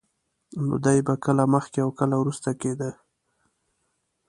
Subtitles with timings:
[0.65, 2.89] نو دی به کله مخکې او کله وروسته کېده.